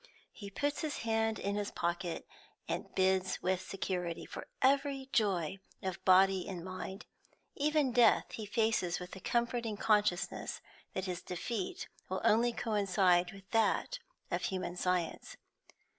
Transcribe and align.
He 0.31 0.49
puts 0.49 0.81
his 0.81 0.97
hand 1.05 1.37
in 1.37 1.55
his 1.57 1.69
pocket, 1.69 2.27
and 2.67 2.91
bids 2.95 3.39
with 3.43 3.61
security 3.61 4.25
for 4.25 4.47
every 4.59 5.09
joy 5.13 5.59
of 5.83 6.03
body 6.05 6.47
and 6.49 6.65
mind; 6.65 7.05
even 7.53 7.91
death 7.91 8.25
he 8.31 8.47
faces 8.47 8.99
with 8.99 9.11
the 9.11 9.19
comforting 9.19 9.77
consciousness 9.77 10.59
that 10.95 11.05
his 11.05 11.21
defeat 11.21 11.87
will 12.09 12.21
only 12.23 12.51
coincide 12.51 13.31
with 13.31 13.47
that 13.51 13.99
of 14.31 14.45
human 14.45 14.75
science. 14.75 15.37